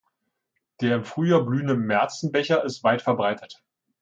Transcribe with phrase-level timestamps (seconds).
[0.81, 3.63] Der im Frühjahr blühende Märzenbecher ist weit verbreitet.